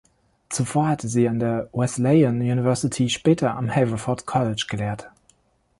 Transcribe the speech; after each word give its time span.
Zuvor 0.49 0.87
hatte 0.87 1.07
sie 1.07 1.29
an 1.29 1.37
der 1.37 1.69
Wesleyan 1.73 2.37
University, 2.41 3.07
später 3.07 3.55
am 3.55 3.69
Haverford 3.69 4.25
College 4.25 4.65
gelehrt. 4.67 5.11